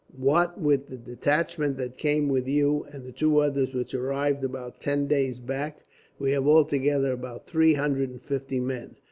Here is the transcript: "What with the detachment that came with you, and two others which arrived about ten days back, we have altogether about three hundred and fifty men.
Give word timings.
"What 0.17 0.59
with 0.59 0.87
the 0.87 0.97
detachment 0.97 1.77
that 1.77 1.95
came 1.95 2.27
with 2.27 2.47
you, 2.47 2.85
and 2.91 3.15
two 3.15 3.37
others 3.37 3.75
which 3.75 3.93
arrived 3.93 4.43
about 4.43 4.81
ten 4.81 5.05
days 5.05 5.37
back, 5.37 5.85
we 6.17 6.31
have 6.31 6.47
altogether 6.47 7.11
about 7.11 7.45
three 7.45 7.75
hundred 7.75 8.09
and 8.09 8.19
fifty 8.23 8.59
men. 8.59 8.95